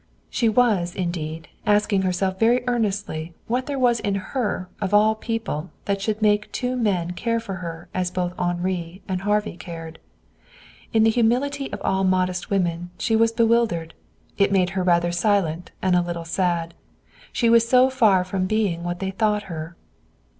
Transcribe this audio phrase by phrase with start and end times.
[0.31, 5.69] She was, indeed, asking herself very earnestly what was there in her of all people
[5.85, 9.99] that should make two men care for her as both Henri and Harvey cared.
[10.91, 13.93] In the humility of all modest women she was bewildered.
[14.39, 16.73] It made her rather silent and a little sad.
[17.31, 19.75] She was so far from being what they thought her.